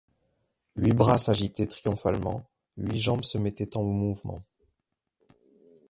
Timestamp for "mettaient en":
3.37-3.83